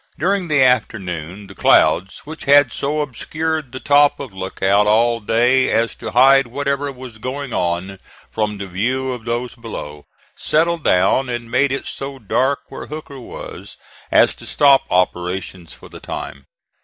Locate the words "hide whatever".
6.13-6.91